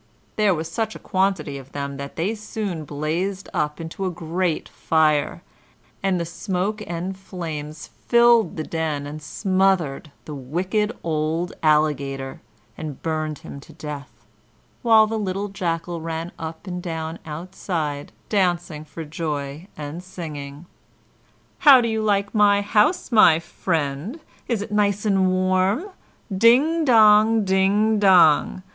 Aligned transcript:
There 0.35 0.55
was 0.55 0.67
such 0.67 0.95
a 0.95 1.05
quantity 1.05 1.59
of 1.59 1.73
them 1.73 1.97
that 1.97 2.15
they 2.15 2.33
soon 2.33 2.85
blazed 2.85 3.47
up 3.53 3.79
into 3.79 4.03
a 4.07 4.09
great 4.09 4.67
fire, 4.67 5.43
and 6.01 6.19
the 6.19 6.25
smoke 6.25 6.81
and 6.87 7.15
flames 7.15 7.91
filled 8.07 8.57
the 8.57 8.63
den 8.63 9.05
and 9.05 9.21
smothered 9.21 10.11
the 10.25 10.33
wicked 10.33 10.91
old 11.03 11.53
Alligator 11.61 12.41
and 12.75 12.99
burned 13.03 13.37
him 13.45 13.59
to 13.59 13.73
death, 13.73 14.09
while 14.81 15.05
the 15.05 15.19
little 15.19 15.49
Jackal 15.49 16.01
ran 16.01 16.31
up 16.39 16.65
and 16.65 16.81
down 16.81 17.19
outside 17.23 18.11
dancing 18.27 18.83
for 18.83 19.03
joy 19.05 19.67
and 19.77 20.03
singing: 20.03 20.65
"How 21.59 21.79
do 21.79 21.87
you 21.87 22.01
like 22.01 22.33
my 22.33 22.61
house, 22.61 23.11
my 23.11 23.37
friend? 23.37 24.19
Is 24.47 24.63
it 24.63 24.71
nice 24.71 25.05
and 25.05 25.29
warm? 25.29 25.89
Ding 26.35 26.85
dong! 26.85 27.45
ding 27.45 27.99
dong! 27.99 28.63